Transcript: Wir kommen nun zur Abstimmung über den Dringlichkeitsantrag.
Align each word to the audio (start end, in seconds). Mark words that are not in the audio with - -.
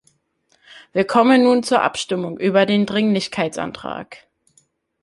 Wir 0.93 1.05
kommen 1.05 1.43
nun 1.43 1.61
zur 1.61 1.83
Abstimmung 1.83 2.39
über 2.39 2.65
den 2.65 2.87
Dringlichkeitsantrag. 2.87 4.25